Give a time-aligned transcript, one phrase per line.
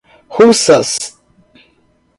[0.39, 1.13] Russas